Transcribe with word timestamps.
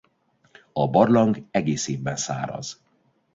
A 0.73 0.87
barlang 0.89 1.43
egész 1.51 1.87
évben 1.87 2.15
száraz. 2.15 2.83